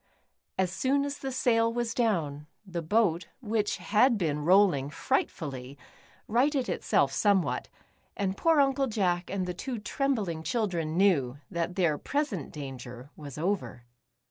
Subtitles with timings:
[0.57, 5.77] As soon as the sail was down, the boat, which had been rolling frightfully,
[6.27, 7.69] righted itself somewhat,
[8.17, 13.37] and poor Uncle Jack and the two trembling children knew that their present danger was
[13.37, 13.83] over.